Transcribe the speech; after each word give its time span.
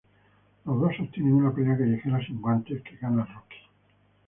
Los 0.65 0.81
dos 0.81 0.95
sostienen 0.97 1.35
una 1.35 1.53
pelea 1.53 1.77
callejera 1.77 2.25
sin 2.25 2.41
guantes, 2.41 2.81
que 2.81 2.95
gana 2.97 3.23
Rocky. 3.23 3.57